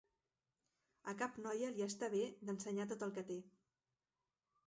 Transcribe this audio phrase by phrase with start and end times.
[1.13, 3.39] A cap noia li està bé d'ensenyar tot el que té.